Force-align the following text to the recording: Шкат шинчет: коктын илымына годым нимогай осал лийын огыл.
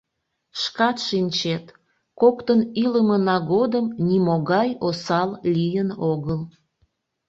Шкат 0.61 0.97
шинчет: 1.07 1.65
коктын 2.21 2.59
илымына 2.83 3.37
годым 3.51 3.85
нимогай 4.07 4.69
осал 4.87 5.29
лийын 5.53 5.89
огыл. 6.11 6.39